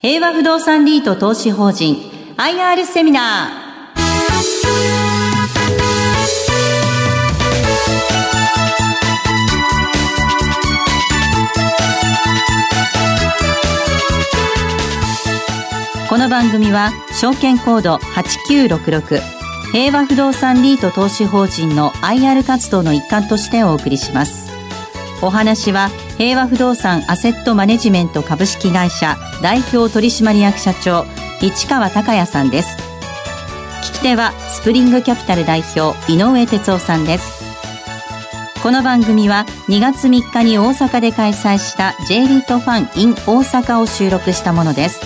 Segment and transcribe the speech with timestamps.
[0.00, 1.96] 平和不動産リート投資法人
[2.36, 3.64] IR セミナー。
[16.10, 19.20] この番組は証券コード8966
[19.72, 24.52] 平和不動産リート投資法人の IR 活動の一環としてお送りします。
[25.22, 31.04] お話は平和不動産アセットマネジメント株式会社代表取締役社長
[31.40, 32.76] 市川隆也さんです。
[33.82, 37.42] 聞き手はスプリングキャピタル代表井上哲夫さんです。
[38.62, 45.00] この番組は2月3日に大阪で開催した J リートファン in 大阪を収録したものです。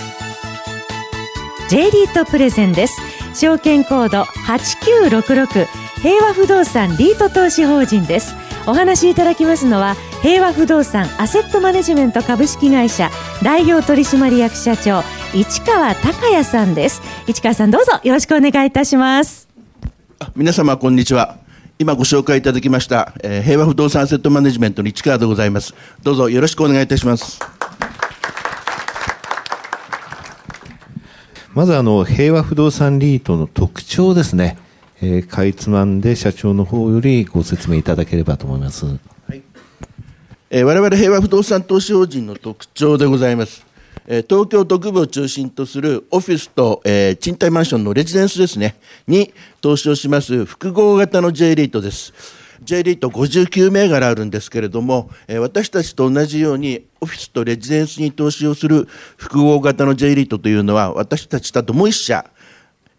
[1.69, 3.01] J リートプレゼンです。
[3.33, 8.33] 証券コード8966平和不動産リート投資法人です。
[8.65, 13.09] お話しいただきますのは平和不動産アセットマネジメント株式会社
[13.43, 17.01] 代表取締役社長市川隆也さんです。
[17.27, 19.49] 市川さんどうぞよろしくお願いいたします。
[20.37, 21.37] 皆様こんにちは。
[21.79, 25.73] 今ご紹介いただきました、えー、平和不動産アセットマネジメントの市川でございます。
[26.01, 27.39] どうぞよろしくお願いいたします。
[31.53, 34.57] まずあの平和不動産リートの特徴ですね、
[35.01, 38.85] えー、かいつまんで社長の方よりご説明いただければと思います。
[38.85, 38.91] は
[39.33, 39.41] い
[40.49, 43.65] えー、我々平和不動産投資法人の特徴でございます。
[44.07, 48.75] えー、東京都区部を中心とするオフィスと、えー、賃貸マンションのレジデンスですね、
[49.07, 52.13] に投資をします複合型の J リートです。
[52.63, 62.25] J リート59銘柄あるんですけれども、えー、私たちと同じようにオフィスとレジデンスに投資をする複合型の J リートというのは私たちだともう1社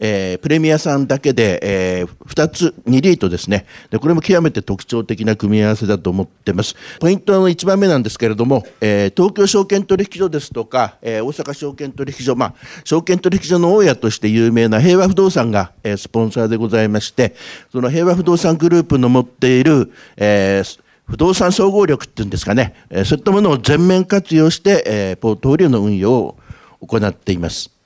[0.00, 3.98] えー、プレミアさんだけで、えー、2つ、2リートですねで。
[3.98, 6.74] これも極めて特徴的な組み合わせだと思ってます。
[6.98, 17.34] ポイントの1番目なんですけれども、えー、東京証券取引所ですとか、えー、大阪証券取引所、まあ、証券取引所の大家として有名な平和不動産が、えー、スポンサーでございまして、
[17.70, 22.74] その平和不動産グループの持っている、えー、不動産総合力っていうんですかね、
[23.04, 26.38] そういったものを全面活用して、え、ポートフォリオの運用を
[26.86, 27.79] 行っています。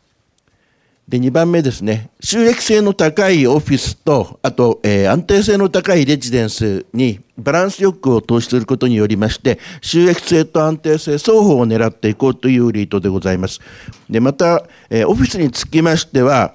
[1.08, 2.10] で、2番目ですね。
[2.20, 13.60] 収益性の高いオフィスと、あと、えー、安定性の高いレジデンスにバランスよくを投資することによりまして、収益性と安定性双方を狙っていこうというリートでございます。
[14.08, 16.54] で、また、えー、オフィスにつきましては、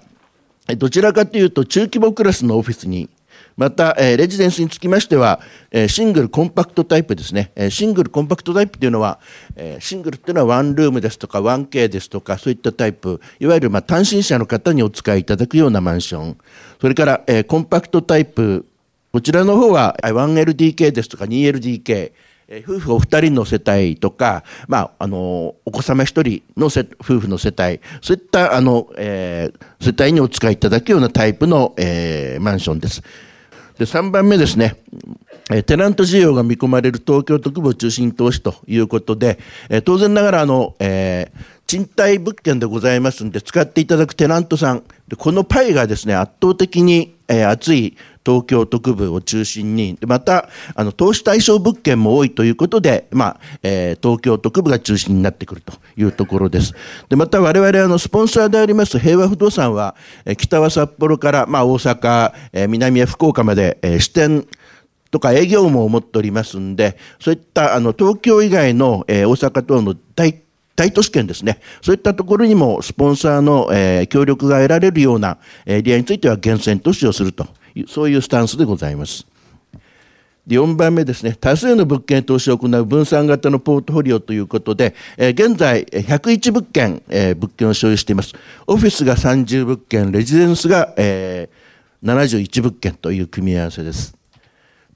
[0.78, 3.10] どちらかというと中規模クラスのオフィスに
[3.60, 9.20] また、えー、レジデンスにつきましては、えー、シングルコンパクトタイプですね、えー、シングルコンパクトタイプというのは、
[9.58, 13.20] え、シングルっていうのはワンルームですとか 1K ですとかそういったタイプ。
[13.38, 16.38] いわゆるまあ単身者の方にお使いいただくようなマンション。
[16.80, 18.66] それから、え、コンパクトタイプ。
[19.12, 22.14] こちらの方は 1LDK ですとか 2LDK
[22.66, 27.82] 夫婦お二人の世帯とか、まあ、あのお子様一人の夫婦の世帯。
[28.02, 33.04] そういったあの、えー、世帯にお使いいただくようなタイプの、えー、マンションです。
[33.80, 34.76] で3番目ですね、
[35.50, 47.96] えテナント需要が見込まれる東京都区部中心投資ということで、え当然ながらあの、えー、賃貸物件でございますんで使っていただくテナントさんでこのパイがですね圧倒的に、えー、厚い
[48.30, 56.76] 東京都区部を中心に、また、あの、投資対象物件も多いということで、まあ、えー、東京都区部が中心になってくるというところです。
[57.10, 59.96] で、また我々、あの、スポンサーであります平和不動産は、
[60.26, 64.46] えー、北は札幌から、まあ、大阪、えー、南は福岡まで、えー、支店、
[65.12, 70.44] とか営業も持っておりますんで、そういったあの東京以外の、えー、大阪等の大
[70.80, 77.46] 大都市圏ですね、そういったところにもスポンサーの、えー、協力が得られるようなエリアについては厳選投資をすると
[77.88, 79.26] そういうスタンスでございます。
[80.48, 88.34] 4番目ですね、多数の物件投資を行う分散型のポートフォリオということで、え、現在、101物件、え、物件を所有しています。
[88.66, 91.50] オフィスが30物件、レジデンスが、え、
[92.04, 94.19] 71物件という組み合わせです。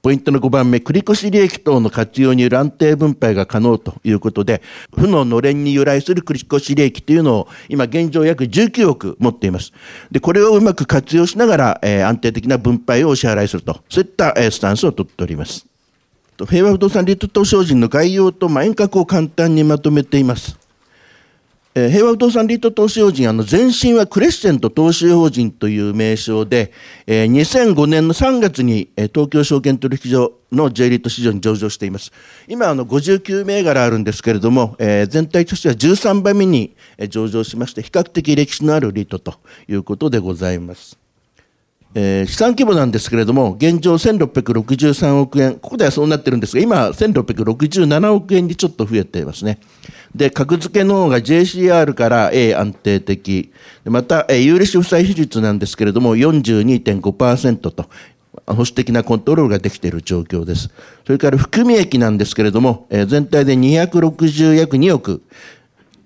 [0.04, 4.60] ポイントの5番目、繰越利益等の活用による安定分配が可能ということで、
[4.94, 9.72] 負ののれんに由来する繰越利益というのを、今現状約19億持っています。
[10.10, 15.64] で、これをうまく活用しながら、えー、安定的な分配をお支払いすると、そういった、えー、スタンスを取っております。
[16.50, 20.58] 平和不動産リート投資法人の概要と、まあ、遠隔を簡単にまとめています。
[21.76, 26.72] えー、平和不動産リート投資法人、あの前身はクレッシェント投資法人という名称で、
[27.04, 32.12] えー、2005年の3月に、えー、東京証券取引所の J リート市場に上場しています。
[32.46, 36.76] 今、あの59銘柄あるんですけれども、えー、全体としては13番目に
[37.08, 39.34] 上場しまして、比較的歴史のあるリートと
[39.66, 40.96] いうことでございます。
[41.96, 49.58] えー資産規模なんですけれども、現状1663億円、ここではそうなってるんですが、今、1667億円にちょっと増えていますね。
[50.14, 53.52] で、格付けの方が JCR から A 安定的。
[53.84, 57.86] また、えー有利子負債比率なんですけれども、42.5%と、
[58.46, 60.70] 保守的なコントロールができている状況です。
[61.04, 65.22] それから含み益なんですけれども、えー全体で260約2億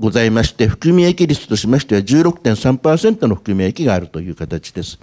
[0.01, 4.99] ございまして、含み益率としましては16.3%の含み益があるという形です。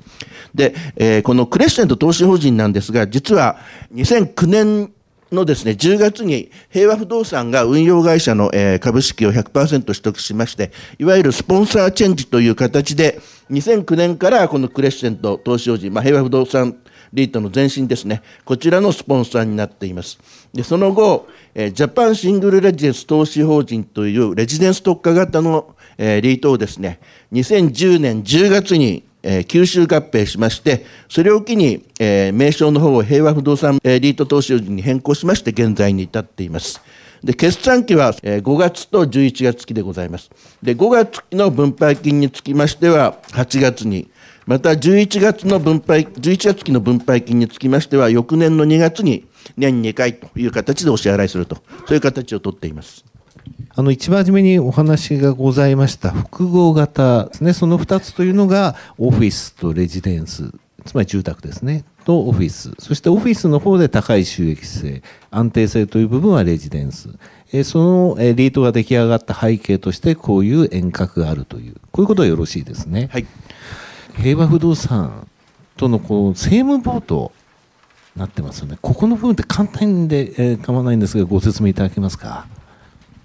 [0.55, 3.57] で、えーこのクレッシェント投資法人なんですが、実は
[3.93, 4.91] 2009年
[5.35, 13.19] のですね、10月に平和不動産が運用会社の、え株式を100%取得しまして、いわゆるスポンサーチェンジという形で、
[13.51, 16.77] 2009年からこのクレッシェント投資法人、まあ、平和不動産
[17.13, 20.19] リートの前身ですね、こちらのスポンサーになっています。
[20.53, 26.99] で、その後、えジャパンシングルレジデンス投資法人というレジデンス特化型の、えリートをですね、
[27.31, 36.79] 2010年10月に、えー吸収合併しまして、それを機に、えー名称の方を平和不動産、えーリート投資法人に変更しまして、現在に至っています。
[37.23, 40.29] で、決算期は、えー5月と11月期でございます。
[40.61, 44.07] で、5月期の分配金につきましては、8月に、
[44.45, 49.25] また11月の分配、11月期の分配金につきましては、翌年の2月に
[49.57, 51.55] 年2回という形でお支払いすると、
[51.87, 53.03] そういう形をとっています。
[53.77, 60.49] あの一番初めにお話がございました複合型ですね、その2つというのがオフィスとレジデンス、
[60.85, 67.09] つまり住宅ですね、とオフィス、そしてオフィスの方で高い収益性、安定性という部分はレジデンス、
[67.51, 73.09] えーそのえーリートが出来上がった背景として、こういう遠隔があるという、こういうことはよろしいですね。
[73.11, 73.25] はい。
[74.15, 75.27] 平和不動産
[75.75, 77.33] とのこう政務ボート
[78.15, 82.47] なってますよね、ここの部分って簡単で、えー構わないんですが、ご説明いただけますか？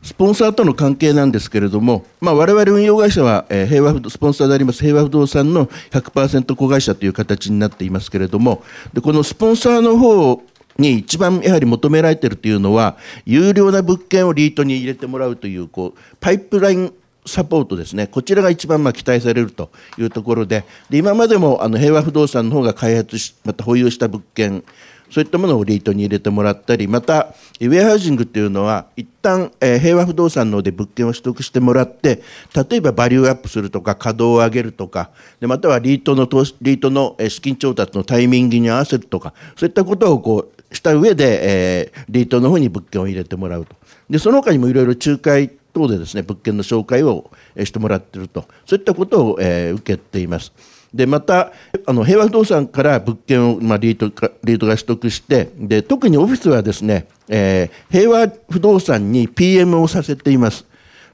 [0.03, 8.63] スポンサーとの関係なんですけれども、まあ、我々運用会社は、えー平和スポンサーであります平和不動産の100%子会社という形になっていますけれども、
[8.93, 10.43] でこのスポンサーの方
[10.79, 16.95] に一番やはり求められているというのは、有料な物件をリートに入れてもらうという、こうパイプライン
[17.27, 24.65] サポートですね、こちらが一番まあ期待されるというところで、で今までもあの平和不動産の方が開発し、また保有した物件、
[25.11, 32.23] そういったものをリートに入れてもらったり、また、ウェアハウジングっていうのは、一旦、えー平和不動産ので物件を取得してもらって、
[32.71, 35.11] 例えばバリューアップするとか、稼働を上げるとか、
[35.41, 43.75] でまたはリートの投資、リートの資金調達のタイミングに合わせるとか、そういったことをこうした上で、えーリートの方に物件を入れてもらうと。
[44.09, 47.31] で、その他にもいろいろ仲介等でですね、物件の紹介を
[47.65, 50.53] してもらっていると、そういったことを、えー受けています。
[50.93, 51.53] でまた
[51.87, 60.67] あの平和不動産から物件を、まあ、リートかリートが取得してで特にオフィスはですね、えー平和不動産に PM をさせています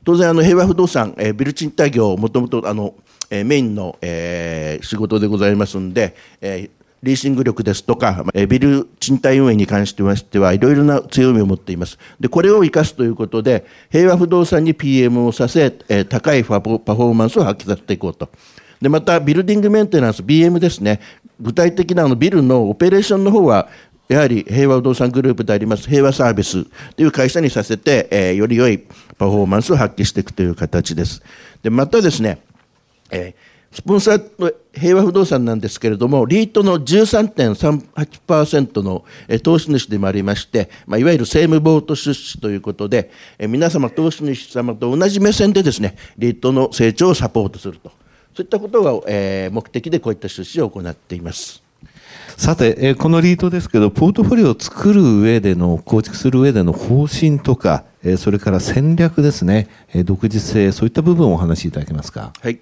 [0.05, 2.95] 当然あの平和不動産、えービル賃貸業もともとあの、
[3.31, 6.71] えーメインの、えー仕事でございますので、えー
[7.03, 11.99] リーシング力ですとか、えービル賃貸運営に関してましては、いろいろな強みを持っています。
[12.19, 18.29] で、これを生かすということで、平和不動産に PM をさせ、えー高いパフォーマンスを発揮させていこうと。
[18.81, 21.01] で、また、ビルディングメンテナンス、BM ですね。
[21.41, 23.69] 具体的なあのビルのオペレーションの方は、
[24.09, 26.65] やはり平和不動産グループであります平和サービス
[26.95, 31.23] という会社にさせて、えーより良いパフォーマンスを発揮していくという形です。
[31.63, 32.39] で、またですね、
[33.11, 47.93] えースポンサーの平和不動産なんですけれども、リートの13.38%のえー投資主でもありまして、まあ、いわゆる政務ボート出資ということで、え皆様、投資主様と同じ目線でですね、リートの成長をサポートすると、
[48.37, 51.63] そういったことが、えー目的でこういった出資を行っています。
[52.37, 62.35] さて、えーこのリートですけど、ポートフォリオを作る上での、構築する上での方針とか、えーそれから戦略ですね、えー独自性、そういった部分をお話しいただけますか？
[62.39, 62.59] はい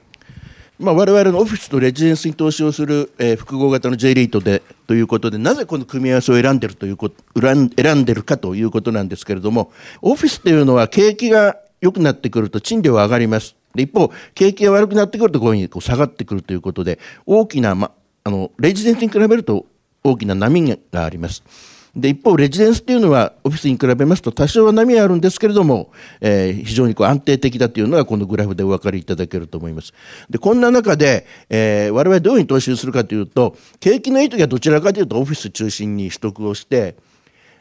[0.79, 13.57] まあ、我々のオフィスとレジデンスに投資をする、えー複合型の J リートでということで、なぜこの組み合わせを選んでるということ選んでるかということなんですけれども、オフィスというのは景気が良くなってくると賃料は上がります。
[13.75, 17.93] で一方、景気が悪くなってくるとこういうふうにこう下がってくるということで、大きな、ま、
[18.25, 19.67] あのレジデンスに比べると
[20.03, 20.63] 大きな波
[20.93, 21.43] があります。
[21.97, 29.93] で一方、レジデンスというのはオフィスに比べますと多少は波はあるんですけれども、えー非常にこう安定的だというのがこのグラフでお分かりいただけると思います。
[30.29, 36.97] でこんな中で、えー我々どういうふうに投資するかというと景気のいい時はどちらかというとオフィス中心に取得をして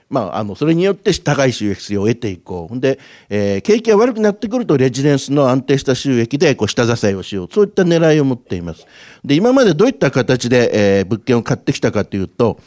[0.10, 8.86] まあ、あのそれによって高い収益性を得ていこう、で、えー景気が悪くなってくると、レジデンスの安定した収益でこう下支えをしよう、そういった狙いを持っています。
[9.24, 12.60] で今までどういった形で、えー物件を買ってきたかというと、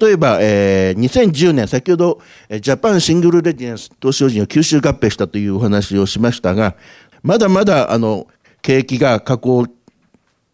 [0.00, 6.76] 例えば、えー2010年、先ほど、えージャパンシングルレジデンス投資法人を吸収合併したというお話をしましたが、
[7.22, 8.26] まだまだあの
[8.62, 9.66] 景気が下降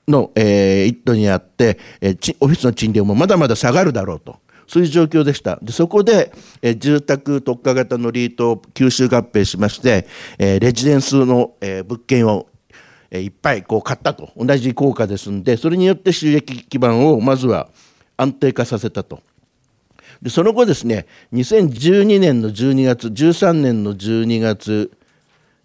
[0.09, 4.42] の、えー一途にあって、えーオフィスの賃料もまだまだ下がるだろうと。
[4.73, 5.59] そういう状況でした。
[5.61, 10.07] でそこで、え住宅特化型のリートを吸収合併しまして、
[10.39, 12.47] えレジデンスの、え物件を
[13.13, 14.31] いっぱいこう買ったと。
[14.35, 17.69] 同じ効果ですんでそれによって収益基盤をまずは
[18.17, 19.21] 安定化させたと。
[20.23, 24.91] でその後ですね2012年の12月13年の12月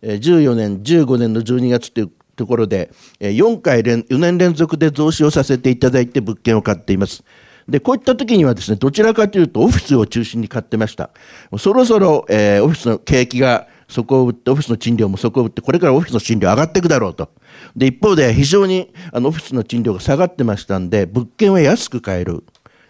[0.02, 7.24] 14年15年の12月というところで4回連4年連続で増資をさせていただいて物件を買っています。
[7.68, 11.10] でこういった時にはですねどちらかというとオフィスを中心に買ってました。
[11.58, 17.30] そろそろ、えーオフィスの景気が底を打ってオフィスの賃料も底を打ってこれからオフィスの賃料上がっていくだろうと。
[17.76, 22.44] で一方で非常にあのオフィスの賃料が下がってましたんで物件は安く買える。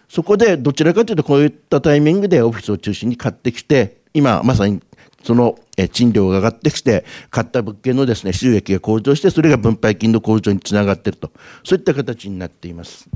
[0.08, 4.80] そこでどちらかというとこういったタイミングでオフィスを中心に買ってきて今まさに
[5.22, 5.58] その
[5.92, 11.30] 賃料が上がってきて買った物件のですね収益が向上してそれが分配金の向上につながっていると。
[11.64, 13.08] そういった形になっています。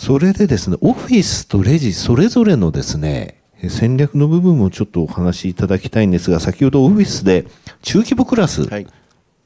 [0.00, 7.44] それでですね、オフィスとレジそれぞれのですね、戦略の部分もちょっとお話しいただきたいんですが、先ほどオフィスで
[7.82, 8.86] 中規模クラスはい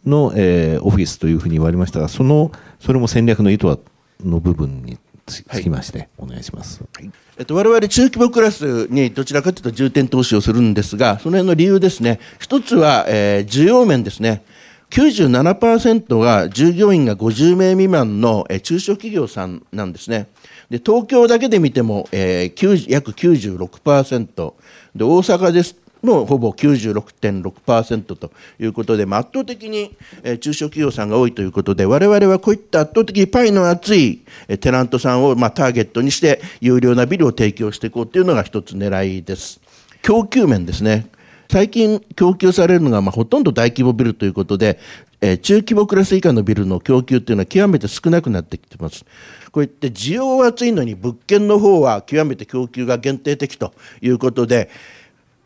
[0.06, 3.80] の、えーオフィスというふうに言われましたが、その、それも戦略の意図
[4.24, 4.96] の部分に
[5.26, 6.84] つつきまして、お願いします。
[7.36, 12.20] えっと、我々中規模クラスにどちらかというと重点投資をするんですが、その辺の理由ですね。
[12.38, 14.44] 一つは、えー需要面ですね。
[14.90, 20.28] 97%が従業員が50名未満の、中小企業さんなんですね。
[20.70, 24.54] で東京だけで見ても、えー約96%
[24.94, 29.96] で大阪ですもほぼ96.6%ということで、まあ、圧倒的に、
[30.40, 34.22] 中小企業さんが多いということで我々はこういった圧倒的にパイの厚い、
[34.60, 39.60] テナントさんを、まあ、ターゲットにして有料なビルを提供していこうというのが一つ狙いです。
[40.02, 41.06] 供給面ですね
[41.50, 44.78] 最近供給されるのが、まあ、ほとんど大規模ビルということで、
[45.20, 49.04] えー中規模クラス以下のビルの供給というのは極めて少なくなってきてます。
[49.52, 54.70] こういって需要は厚いのに物件の方は極めて供給が限定的ということで、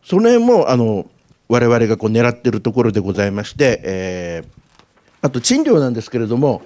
[0.03, 1.05] その辺もあの
[1.47, 4.59] 我々がこう狙っているところでございまして、えー
[5.21, 6.61] あと賃料なんですけれども、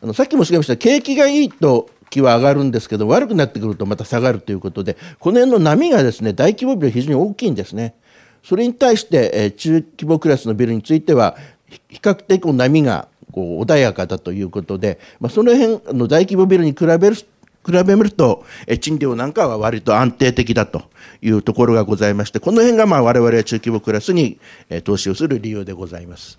[0.00, 7.94] あのさっきもおっしゃいました景気がいいと気は上がるんですけど悪くなってくるとまた下がるということでこの辺の波がですね大規模ビル非常に大きいんですね。
[8.42, 11.36] それに対して、えー中規模クラスのビルについては
[11.68, 17.24] ひ比較的こう波がこう穏やかだということで、まあ、その辺あの大規模ビルに比べる比
[17.72, 20.84] べると、えー賃料なんかは割と安定的だと
[21.20, 24.38] いうところがございましてこの辺がまあ我々は中規模クラスに、
[24.70, 26.38] えー投資をする理由でございます。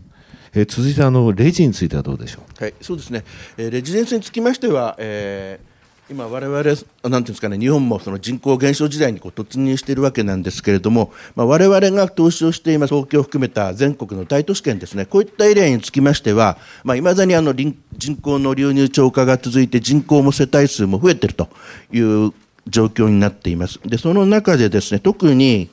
[0.55, 2.63] えー続いてあの、レジについてはどうでしょう？
[2.63, 3.23] はい、そうですね、
[3.57, 5.68] えーレジデンスにつきましては、えー
[6.11, 17.75] 今、我々なんていうんですかね、日本もその人口減少時代にこう突入しているわけなんですけれども、まあ、我々が投資をしています東京を含めた全国の大都市圏ですね、こういったエリアにつきましては、まあ、未だにあの人
[18.19, 21.47] 口の流入超過が続いて、人口も世帯数も増えていると
[21.91, 22.33] いう
[22.67, 23.79] 状況になっています。
[23.85, 25.69] でその中でですね特に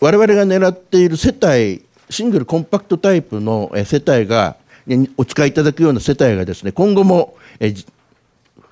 [0.00, 4.56] 我々が狙っている世帯シングルコンパクトタイプのえー世帯が
[5.16, 7.86] お使いいただくような世帯がですね今後もえー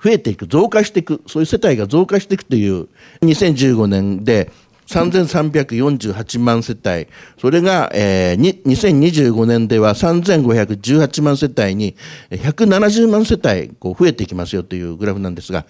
[0.03, 2.89] 増えていく増加していくそういう世帯が増加していくという
[3.21, 4.51] 2015年で
[4.87, 7.07] 3348万世帯。
[7.39, 11.95] それが、えー2025年では3518万世帯に
[12.31, 15.65] 170万世帯こう増えていきますよというグラフなんですが。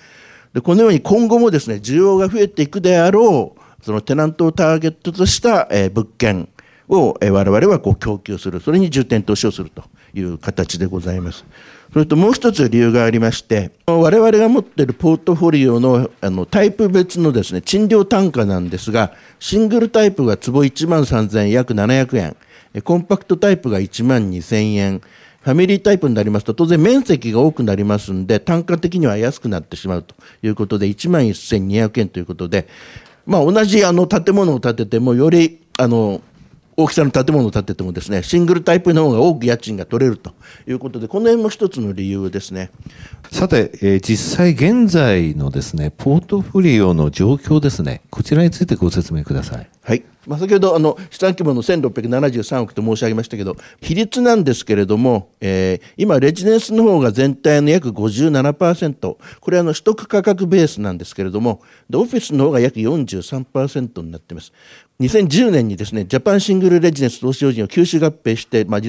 [0.53, 6.49] でこのように今後もですね需要が増えていくであろうそのテナントをターゲットとした、えー物件
[6.89, 8.59] を、えー我々はこう供給する。
[8.59, 9.83] それに重点投資をすると
[10.15, 11.45] いう形でございます。
[11.93, 22.35] それともう一つ理由がありまして我々が持っているポートフォリオのあのタイプ別のですね賃料単価なんですがシングルタイプが坪1万3000円約700円。
[22.83, 25.01] コンパクトタイプが1万2000円。
[25.41, 32.65] ファミリータイプになりますと当然面積が多くなりますんで単価的には安くなってしまうということで1万1200円ということで、
[33.25, 36.21] まあ、同じあの建物を建ててもよりあの
[36.75, 40.33] 大きさの建物を建ててもですねシングルタイプの方が多く家賃が取れると
[40.67, 42.71] いうことでこの辺も一つの理由ですね。
[43.31, 49.69] さて、えー実際現在のですね、ポートフォリオの状況ですね、こちらについてご説明ください。
[49.81, 64.53] はいまあ、先ほどあの資産規模の1673億と申し上げましたけど比率なんですけれども、えー今レジデンスの方が全体の約57%これはあの取得価格ベースなんですけれどもでオフィスの方が約43%になっています
[64.99, 68.81] 2010年にですねジャパンシングルレジデンス投資法人を吸収合併して、まあ、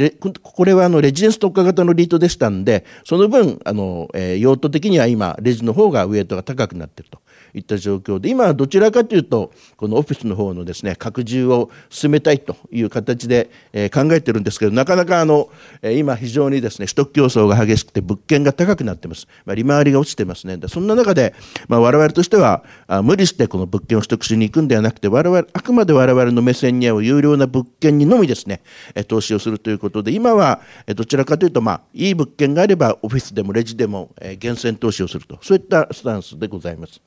[0.42, 7.18] これはあのレジデンス特化型のリートでしたんでその分あの、えー用途的には今レジの方がウエイトが高くなっていると。
[7.54, 15.48] いった状況で、今はどちらかというと、このオフィスの方のですね、拡充を進めたいという形で、え、考えてるんですけど、なかなかあの、
[15.80, 19.28] え、今非常にですね、取得競争が激しくて物件が高くなってます。
[19.46, 20.58] まあ、利回りが落ちてますね。
[20.68, 21.34] そんな中で、
[21.68, 28.62] まあ、我々としてはあ、無理してこの物件を取得しに行くんではなくて、我々、あくまで我々の目線に合う有料な物件にのみですね、
[28.94, 30.60] え投資をするということで、今は、
[30.94, 37.00] どちらかというと、まあ、いい物件があれば、オフィスでもレジでも、え厳選投資をすると、そういったスタンスでございます。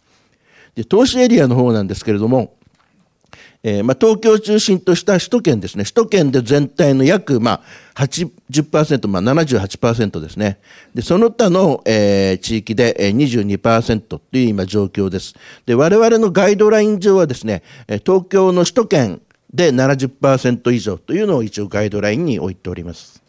[0.77, 2.53] で投資エリアの方なんですけれども、
[3.63, 5.83] えー、まあ、東京を中心とした首都圏ですね。
[5.85, 7.63] 首都圏で全体の約、ま
[7.95, 10.59] あ、80%、まあ、78%ですね。
[10.93, 15.33] で、その他の、えー、地域で、えー、22%という今状況です。
[15.65, 17.63] で、我々のガイドライン上はですね、
[18.05, 23.23] 東京の首都圏で70%以上というのを一応ガイドラインに置いております。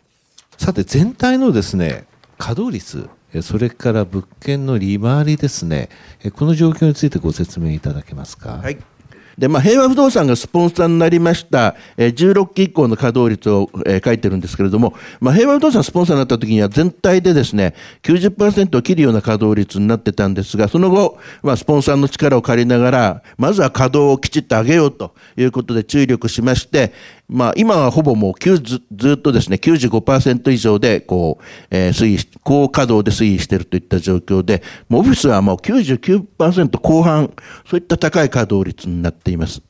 [0.59, 2.05] さて、全体のですね、
[2.37, 3.09] 稼働率、
[3.43, 5.89] それから物件の利回りですね、
[6.35, 8.59] この状況についてご説明いただけますか？
[8.59, 8.79] はい
[9.39, 26.93] で、まあ、平和不動産がスポンサーになりました、えー、16期以降の稼働率を、えー、書いてるんですけれども、まあ、平和不動産スポンサーになった時には全体でですね、90%を切るような稼働率になってたんですが、その後、まあ、スポンサーの力を借りながら、まずは稼働をきちっと上げようということで注力しまして、
[27.29, 37.31] まあ、今はほぼもうずずっとですね、95%以上で、こう、えー、推移高稼働で推移しているといった状況で、もうオフィスはもう99%後半、
[37.67, 39.61] そういった高い稼働率になっています。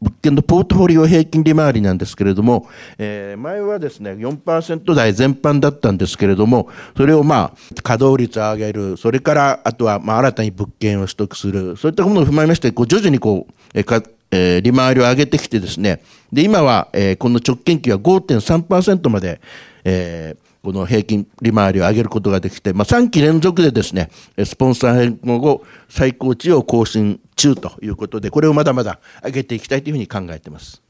[0.00, 16.02] 物件のポートフォリオ平均利回りなんですけれども、えー、前はですね、4%台全般だったんですけれども、それをまあ、稼働率を上げる、それから、あとはまあ、新たに物件を取得する、そういったものを踏まえまして、こう徐々にこう、えー、えー、利回りを上げてきてですね、
[16.32, 19.40] で、今は、えー、この直近期は5.3%まで、
[19.84, 24.10] えー、この平均利回りを上げることができて、まあ、3期連続でですね、
[24.44, 30.82] スポンサー変更後最高値を更新中ということで、これをまだまだ上げていきたいというふうに考えています。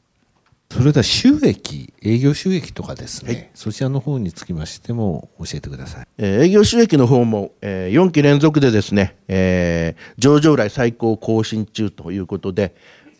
[0.71, 6.07] それでは収益、営業収益とかですね、はい、そちらの方につきましても教えてください。
[6.17, 12.75] えー、営業収益の方も、えー、4期連続でですね、えー、上場来最高更新中ということで、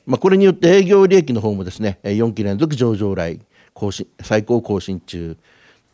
[0.07, 3.39] まあ、これによって営業利益の方もですね、4期連続上場来
[3.73, 5.35] 更新、最高更新中。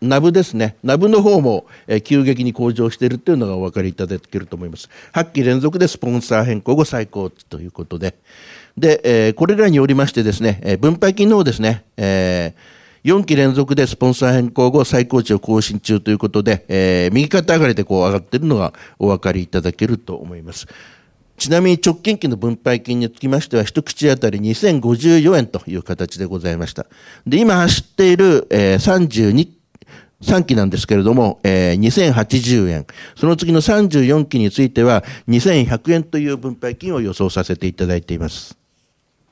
[0.01, 0.75] ナブですね。
[0.83, 1.65] ナブの方も、
[2.03, 4.87] 急激に向上しているというのがお分かりいただけると思います。
[5.13, 8.13] 8期連続でスポンサー変更後最高ということで。
[8.77, 12.53] で、これらによりましてですね、分配金の方ですね、え、
[13.03, 20.67] 4期連続でスポンサー変更後最高値を更新中ということで、右肩上がりでこう上がっているのがお分かりいただけると思います。
[21.37, 26.85] ちなみに直近期の分配金につきましては、一口当たり2054円という形でございました。
[27.25, 29.49] で、今走っている、えー、32、
[30.45, 32.87] 期なんですけれども、えー、2080円。
[33.15, 38.57] その次の34期については、2100円という分配金を予想させていただいています。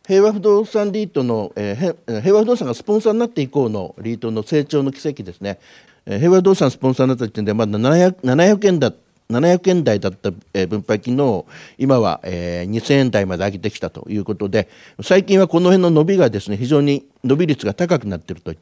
[0.06, 5.60] 平和不動産リートの、えー、平和不動産がスポンサーになって以降のリートの成長の奇跡ですね。
[6.06, 11.46] 平和不動産スポンサーになった時点でまだ 700, 700円だった700円台だった、え分配金の
[11.78, 14.68] 今は、え2000円台まで上げてきたということで
[15.02, 18.54] 最近はこの辺の伸びがですね非常に伸び率が高くなっていると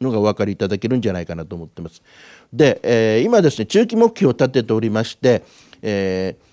[0.00, 2.02] のがお分かりいただけるんじゃないかなと思ってます。
[2.52, 5.42] で、え今ですね中期目標を立てておりまして、
[5.82, 6.45] えー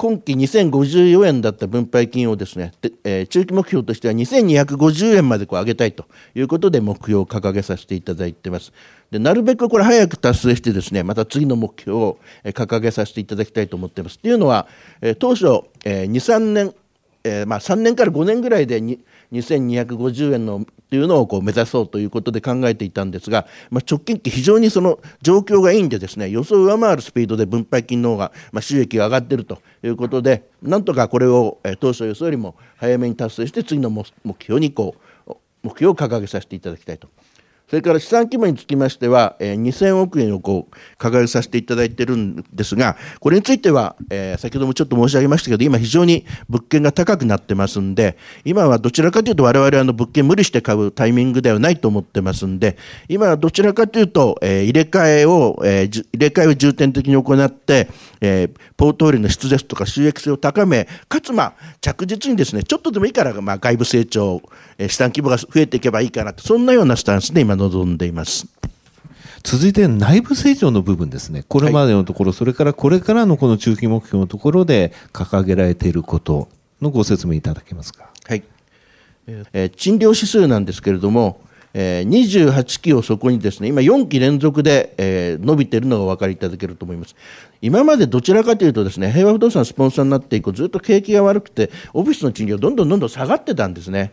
[0.00, 2.72] 今期2054円だった分配金をですね、
[3.04, 8.72] えー、中期目標としては2250円までこう上げたいということで目標を掲げさせていただいてます。
[9.10, 14.18] でなるべくこれ早く達成してですね、また次の目標を掲げさせていただきたいと思ってます。
[14.18, 14.68] というのは、
[15.02, 16.74] えー、当初、えー、2、3年、
[17.22, 18.80] えー、まあ、3年から5年ぐらいで
[19.32, 34.04] 2250円のというのをこう目指そうということで考えていたんですが、まあ、直近期非常にその状況がいいんでですね予想を上回るスピードで分配金の方が、まあ、収益が上がっているということでなんとかこれを、当初予想よりも早めに達成して次の目
[34.42, 37.08] 標にこう目標を掲げさせていただきたいと。
[37.70, 52.76] それから資産規模につきましては、えー、2000億円をこう掲げさせていただいているんですが、これについては、えー、先ほどもちょっと申し上げましたけど、今非常に物件が高くなってますんで、今はどちらかというと我々あの物件無理して買うタイミングではないと思ってますんで、
[53.08, 57.86] 今はどちらかというと、えー、入れ替えを、えー、入れ替えを重点的に行って、
[58.20, 64.42] えー、ポートフォリオの質ですとか収益性を高め、かつまあ着実にですね、ちょっとでもいいから、まあ外部成長、
[64.76, 68.46] えー、資産規模が増えていけばいいかなと、そんなようなスタンスで今望んでいます。
[69.42, 76.48] 続いて内部成長の部分ですね、これまでのところ、はい、それからこれからのこの中期目標のところで掲げられていること
[76.82, 78.10] のご説明いただけますか？
[78.26, 78.42] はい
[79.52, 81.40] えー、賃料指数なんですけれども、
[81.72, 87.14] えー、28期をそこにですね、今4期連続で、えー、伸びているのがお分かりいただけると思います。
[87.62, 94.10] 今までどちらかというとですね、平和不動産スポンサーになって以降、ずっと景気が悪くて、オフィスの賃料どんどんどんどん下がってたんですね。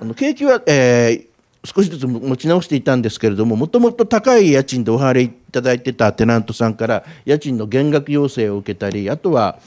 [0.00, 1.29] あの景気は、えー、
[1.64, 9.58] 少しずつ持ち直していたんですけれども、もともと高い家賃でお払いいただいてたテナントさんから家賃の減額要請を受けたり、あとは、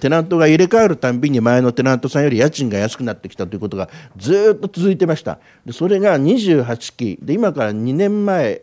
[0.00, 5.40] テナントが入れ替わるたんびに前のテナントさんより家賃が安くなってきたということがずっと続いてました。
[5.72, 7.18] それが28期。
[7.20, 8.62] で今から2年前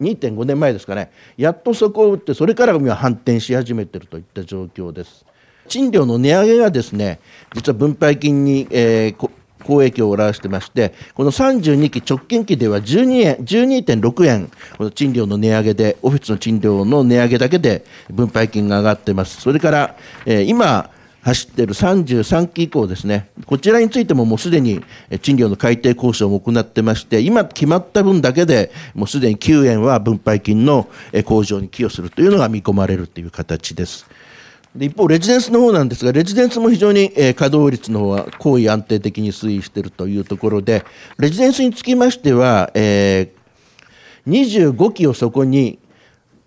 [0.00, 1.10] 2.5年前ですかね。
[1.36, 5.26] やっとそこを打ってそれから今反転し始めているといった状況です。
[5.66, 7.18] 賃料の値上げがですね
[7.54, 9.30] 実は分配金に、えー、
[9.64, 19.40] 好影響を表してまして、この32期直近期では12円、12.6円、この賃料の値上げで、オフィスの賃料の値上げだけで分配金が上がってます。
[19.40, 19.96] それから、
[20.26, 20.90] えー、今、
[21.24, 24.84] 走っている33期以降ですね、こちらについてももうすでに
[25.22, 30.86] 賃料の改定交渉も行ってまして、今決まった分だけでもうすでに9円は分配金の
[31.24, 34.06] 向上に寄与するというのが見込まれるという形です。
[34.74, 40.84] で一方、レジデンスの方なんですが、レジデンスも非常に、えー、稼働率の方は高位安定的に推移しているというところで、
[41.16, 45.78] レジデンスにつきましては、えー、25機をそこに、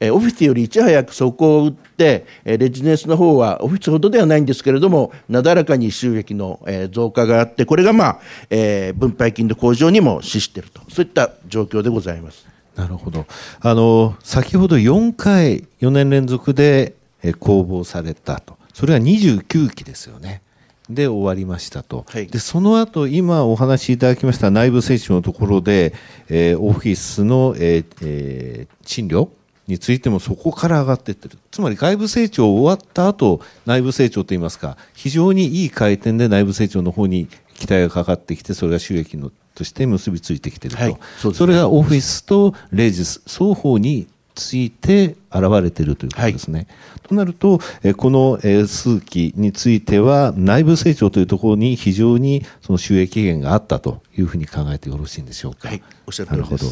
[0.02, 12.46] えー、オフィスよりいち早くそこを打って、えー、レジデンスの方はオフィスほどではないんですけれども、なだらかに収益の、えー、増加があって、これが、まあえー、分配金の向上にも資していると、そういった状況でございます。
[12.76, 13.26] なるほど。
[13.62, 16.97] あの、先ほど4回、4年連続で
[17.40, 18.58] 公募されたと。
[18.74, 20.42] それは29期ですよね。
[20.90, 25.94] で終わりましたと、はい、でその後今お話しいただきました内部成長のところで、
[26.30, 29.30] えー、オフィスの、えーえー、賃料
[29.68, 31.38] についてもそこから上がっていってる。
[31.52, 40.98] つまり外部成長終わった後内部成長といいますか非常にいい回転で内部成長の方に期待がかかってきてそれが収益のとして結びついてきていると、はい。
[41.18, 46.60] そね、それがオフィスとレジス双方について現れているということですね。
[46.60, 46.66] は
[46.98, 47.60] い、となると、
[47.98, 55.70] この数期については内部成長というところに非常にその収益源があったというふうに考えてよろしいんでしょうか。
[55.70, 56.66] はい、おっしゃるなるほど。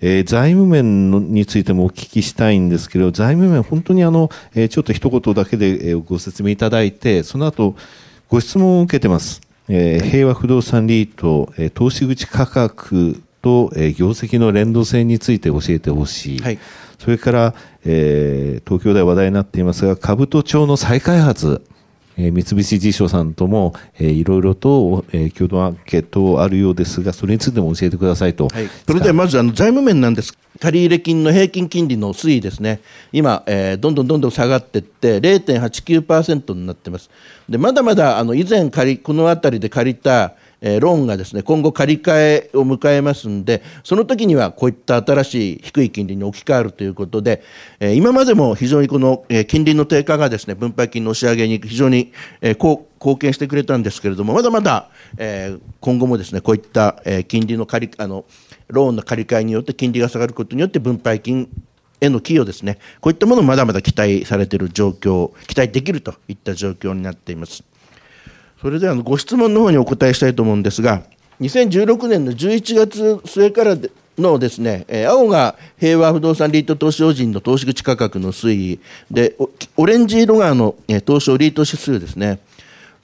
[0.00, 7.74] えー、財務面のについてもお聞きしたいんですけど、財務面、本当にあの、えー、ちょっと一言だけでご説明いただいて、その後、
[8.28, 9.40] ご質問を受けてます。
[9.68, 16.38] えー、平和不動産リート、えー、投資口価格と、えー、業績の連動性について教えてほしい。
[16.40, 16.58] はい
[17.00, 21.62] それから、えー、東京では話題になっていますが、兜町の再開発、
[22.18, 28.48] えー、三菱地所さんとも、えー、いろいろと、えー、共同アンケートあるようですが、それについても教えてくださいと。
[28.48, 30.36] はい、それではまずあの財務面なんです。
[30.60, 32.80] 借入金の平均金利の推移ですね、
[33.12, 37.08] 今、えー、どんどんどんどん下がっていって、0.89%になってます。
[37.48, 47.42] でまだまだあの以前借り、この辺りで借りたえー、ローンがですね今後借り換えを迎えますんでその時にはこういった新しい低い金利に置き換わるということで、
[47.78, 58.24] えー、今までも非常にこの、えー、金利の低下がですね分配金の押し上げに非常に、えー、貢献してくれたんですけれどもまだまだ、えー、今後もですねこういった、えー、金利の借りあの
[58.68, 61.48] ローンの借り換えによって金利が下がることによって分配金
[62.00, 67.69] への寄与ですねこういったものまだまだ期待されている状況期待できるといった状況になっています。
[68.60, 71.02] それではご質問の方にお答えしたいと思うんですが、
[71.40, 73.76] 2016年の11月末から
[74.18, 79.34] のですね、青が平和不動産リート投資法人の投資口価格の推移で、
[79.78, 82.38] オレンジ色があの東証リート指数ですね、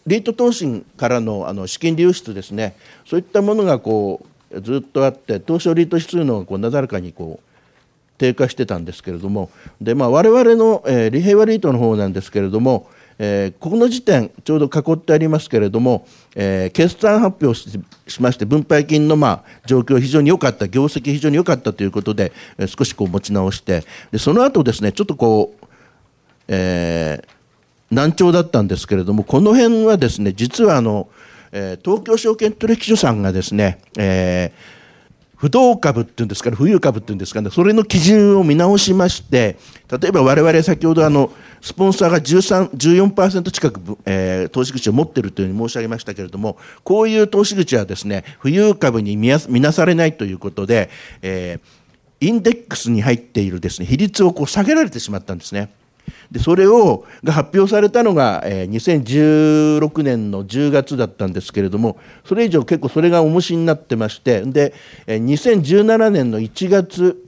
[0.07, 7.57] リート投資からのあの資金流出ですね、そういったものがこうずっとあって、東証リート指数のこうなだらかにこう
[8.19, 25.67] 低下してたんですけれども、でまあ、我々の、えー、平和リートの方なんですけれども、えー、ここの時点、ちょうど囲ってありますけれども、えー、決算発表しまして、分配金の、まあ、状況、非常に良かった、業績非常に良かったということで、えー、少しこう持ち直して、でその後ですね、ちょっとこう、
[26.49, 31.09] えー、難聴だったんですけれども、この辺はですね、実はあの、
[31.53, 34.77] えー、東京証券取引所さんがですね、えー
[35.37, 39.57] 不動株っていうんですかね、富裕株っていうんですかね、それの基準を見直しまして、
[40.01, 49.29] 例えば我々先ほどあの、スポンサーが13 14%近く、えー、投資口を持っているというふうに申し上げましたけれども、こういう投資口はですね、富裕株に見
[49.61, 50.89] なされないということで、
[51.21, 55.71] えー、インデックスに入っているですね、比率をこう下げられてしまったんですね。
[56.31, 58.71] でそれをが発表されたのが、えー、
[59.81, 64.75] 2016年の10月だったんですけれどもそれ以上結構それが重しになってましてで、
[65.07, 67.26] えー、2017年の1月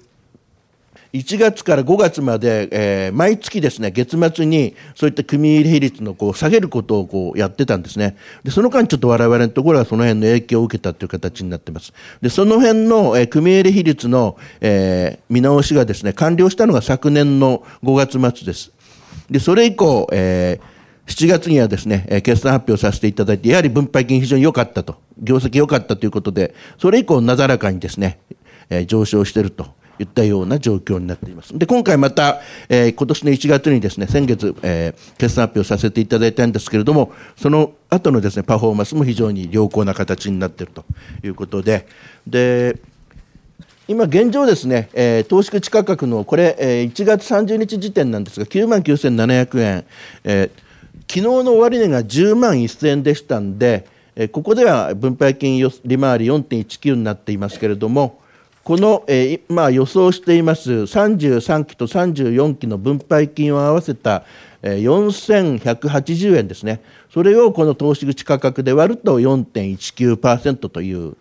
[1.13, 8.17] 1月から5月まで、えー、毎月ですね、月末にそういった組入れ比率のこう下げることをこうやってたんですね。
[8.45, 11.95] で、その間ちょっと我々のところはその辺の影響を受けたという形になってます。
[12.21, 18.73] で、その辺の、えー、組入れ比率の、えー、見直しがですね、完了したのが昨年の5月末です。
[19.31, 28.19] で、それ以降、えー7月にはですね、決算発表させていただいて、やはり分配金非常に良かったと、業績良かったということで、それ以降、なだらかにですね、
[28.87, 31.57] 上昇しているといったような状況になっています。
[31.57, 40.85] で、今回また、えー、今年の1月にですね、先月、えー、決算発表させていただいたんですけれども、その後のですね、パフォーマンスも非常に良好な形になっていると
[41.25, 41.87] いうことで、
[42.27, 42.79] で、
[43.89, 49.85] 今現状ですね、えー、投資口価格のこれ、えー、1月30日時点なんですが、9万9700円、
[50.25, 50.51] えー、
[51.09, 58.21] 昨日の終値が10万1000円でしたんで、えー、ここでは分配金利回り4.19になっていますけれども、
[58.69, 64.25] この、えー、今予想しています33期と34期の分配金を合わせた、
[64.61, 71.17] えー、4180円ですね、それをこの投資口価格で割ると4.19%という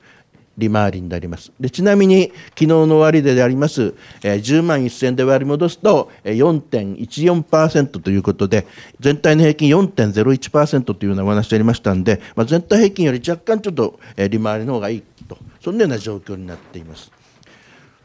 [0.57, 1.53] 利回りになります。
[1.57, 8.67] でちなみに昨日の終値であります、えー、10万1000で割り戻すと、えー、4.14%ということで、
[8.99, 17.09] 全体の平均4.01%というようなお話でありましたので、まあ、全体平均より若干ちょっと、えー、利回りの方がいいと、そんなような状況になっています。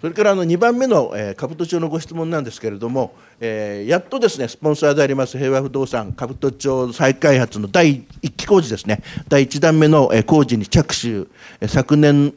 [0.02, 12.34] それからあの2番目の、えー、兜町のご質問なんですけれども、えー、やっとですねスポンサーであります平和不動産兜町再開発の第1期工事ですね第1弾目の、えー、工事に着手、えー、昨年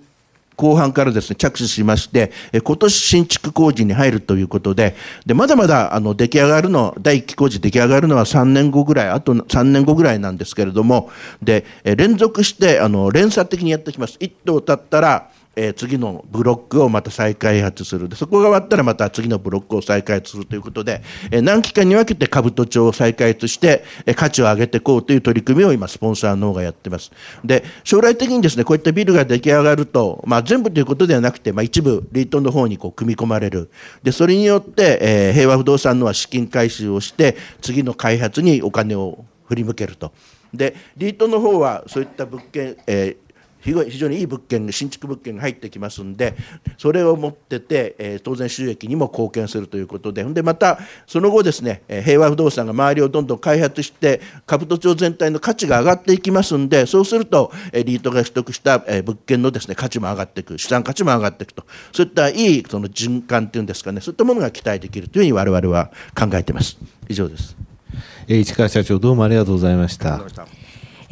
[0.56, 11.10] 後半からですね、着手しまして、え今年新築工事に入るということで、で、まだまだあの出来上がるの、第1期工事出来上がるのは3年後ぐらい、あと3年後ぐらいなんですけれども、
[11.44, 14.18] で、え連続して、あの、連鎖的にやってきます。
[14.20, 18.10] 1棟経ったら、えー、次のブロックをまた再開発する。
[18.10, 27.12] でそこが終わったらまた次のブロックを再開発するということで、えー、何期間に分けて兜町を再開発して、えー、価値を上げていこうという取り組みを今スポンサーの方がやってます。
[27.44, 33.70] で将来的にですねこういったビルが出来上がると、まあ、全部ということではなくて、まあ、一部リートの方にこう組み込まれる。
[34.04, 40.12] でそれによって、えー、平和不動産のは資金回収をして次の開発にお金を振り向けると。
[40.54, 43.25] でリートの方はそういった物件、えー
[43.74, 46.36] 非常にいい物件新築物件が入ってきますんで
[46.78, 50.24] それを持ってて、えー、当然収益にも貢献するということで。
[50.26, 61.66] でまたその後ですね平和不動産が周りをどんどん開発して兜町全体の価値が上がっていきますんでそうするとリートが取得した物件のですね価値も上がっていく資産価値も上がっていくと。
[61.92, 64.02] そういったいいその循環っていうんですかね。
[64.02, 66.78] そういったものが期待できるというふうに我々は考えています。
[67.08, 67.56] 以上です、
[68.28, 70.22] えー、市川社長どうもありがとうございました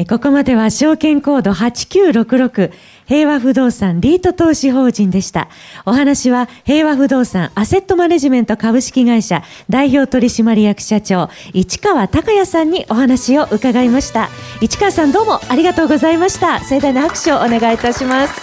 [0.10, 2.72] ここまでは証券コード8966
[3.06, 5.50] 平和不動産リート投資法人でした。
[5.86, 14.30] お話は平和不動産アセットマネジメント株式会社代表取締役社長市川隆也さんにお話を伺いました。
[14.62, 16.60] 市川さんどうもありがとうございました。
[16.60, 18.34] 盛大な拍手をお願いいたします。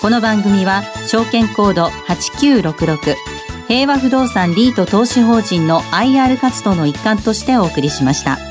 [0.00, 3.37] この番組は証券コード8966
[3.68, 8.47] 平和不動産リート投資法人の IR 活動の一環としてお送りしました。